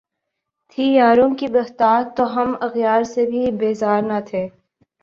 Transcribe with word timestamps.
تھی 0.69 0.85
یاروں 0.93 1.29
کی 1.35 1.47
بہتات 1.53 2.15
تو 2.17 2.23
ہم 2.35 2.55
اغیار 2.61 3.03
سے 3.13 3.25
بھی 3.25 3.51
بیزار 3.59 4.01
نہ 4.03 4.19
تھے 4.27 4.47